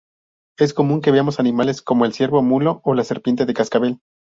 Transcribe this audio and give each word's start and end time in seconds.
Es 0.57 0.73
común 0.73 1.01
que 1.01 1.11
veamos 1.11 1.39
animales 1.39 1.83
como 1.83 2.05
el 2.05 2.13
ciervo 2.13 2.41
mulo 2.41 2.81
o 2.83 2.95
la 2.95 3.03
serpiente 3.03 3.45
de 3.45 3.53
cascabel. 3.53 3.99